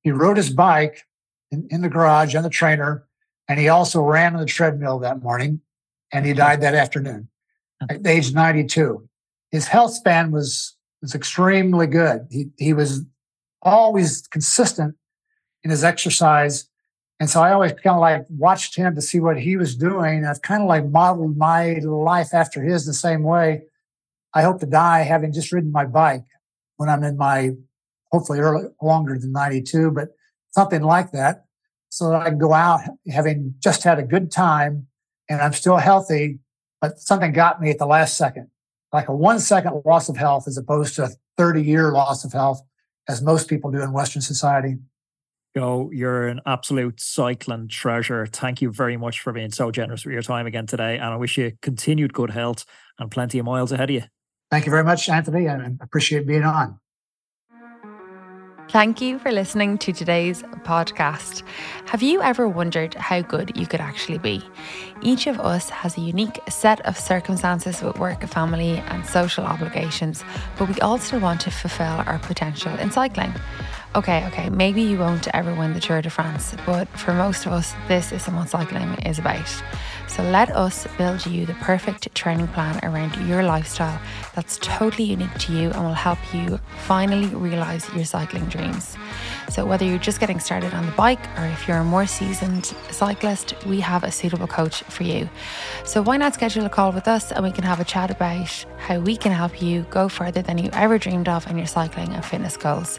[0.02, 1.02] he rode his bike
[1.50, 3.06] in, in the garage on the trainer,
[3.48, 5.60] and he also ran on the treadmill that morning,
[6.12, 7.28] and he died that afternoon
[7.88, 9.08] at age 92.
[9.50, 12.26] His health span was was extremely good.
[12.30, 13.02] He he was
[13.62, 14.96] always consistent
[15.64, 16.68] in his exercise.
[17.20, 20.24] And so I always kind of like watched him to see what he was doing.
[20.24, 23.62] I've kind of like modeled my life after his the same way.
[24.34, 26.24] I hope to die having just ridden my bike
[26.76, 27.52] when I'm in my
[28.12, 30.10] hopefully early, longer than 92, but
[30.50, 31.44] something like that.
[31.90, 34.86] So that I can go out having just had a good time
[35.28, 36.38] and I'm still healthy,
[36.80, 38.48] but something got me at the last second,
[38.92, 42.32] like a one second loss of health as opposed to a 30 year loss of
[42.32, 42.62] health,
[43.08, 44.76] as most people do in Western society.
[45.56, 48.26] Joe, you're an absolute cycling treasure.
[48.26, 50.96] Thank you very much for being so generous with your time again today.
[50.96, 52.64] And I wish you continued good health
[52.98, 54.02] and plenty of miles ahead of you.
[54.50, 55.48] Thank you very much, Anthony.
[55.48, 56.78] I appreciate being on.
[58.70, 61.42] Thank you for listening to today's podcast.
[61.86, 64.42] Have you ever wondered how good you could actually be?
[65.00, 70.22] Each of us has a unique set of circumstances with work, family, and social obligations,
[70.58, 73.32] but we all still want to fulfill our potential in cycling.
[73.94, 77.52] Okay, okay, maybe you won't ever win the Tour de France, but for most of
[77.52, 79.48] us, this is what cycling is about.
[80.08, 83.98] So let us build you the perfect training plan around your lifestyle
[84.34, 88.96] that's totally unique to you and will help you finally realize your cycling dreams.
[89.48, 92.66] So, whether you're just getting started on the bike or if you're a more seasoned
[92.90, 95.28] cyclist, we have a suitable coach for you.
[95.84, 98.66] So, why not schedule a call with us and we can have a chat about
[98.76, 102.12] how we can help you go further than you ever dreamed of in your cycling
[102.12, 102.98] and fitness goals?